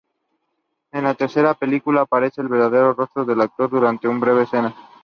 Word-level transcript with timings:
En 0.91 1.03
la 1.03 1.13
tercera 1.13 1.53
película 1.53 2.01
aparece 2.01 2.41
el 2.41 2.47
verdadero 2.47 2.93
rostro 2.95 3.23
del 3.23 3.39
actor 3.39 3.69
durante 3.69 4.07
una 4.07 4.19
breve 4.19 4.41
escena. 4.45 4.73